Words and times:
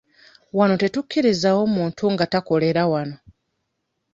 Wano 0.57 0.75
tetukkirizaawo 0.81 1.63
muntu 1.75 2.03
nga 2.13 2.25
takolera 2.33 2.83
wano. 2.91 3.15